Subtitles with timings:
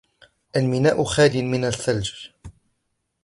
[0.55, 2.11] الميناء خالٍ من الثلج